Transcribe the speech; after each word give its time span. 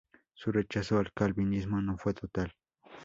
Su 0.33 0.51
rechazo 0.51 0.97
al 0.97 1.13
calvinismo 1.13 1.79
no 1.79 1.95
fue 1.95 2.15
total. 2.15 2.51